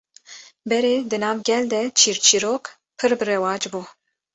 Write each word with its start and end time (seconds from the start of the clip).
Berê 0.69 0.95
di 1.09 1.17
nav 1.23 1.37
gel 1.47 1.63
de 1.73 1.81
çîrçîrok 1.99 2.63
pir 2.97 3.11
bi 3.19 3.23
rewac 3.29 3.63
bû 3.71 3.81